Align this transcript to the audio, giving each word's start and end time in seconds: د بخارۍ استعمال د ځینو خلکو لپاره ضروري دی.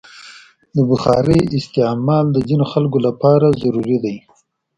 د 0.75 0.77
بخارۍ 0.89 1.41
استعمال 1.59 2.25
د 2.31 2.37
ځینو 2.47 2.65
خلکو 2.73 2.97
لپاره 3.07 3.57
ضروري 3.61 3.97
دی. 4.05 4.15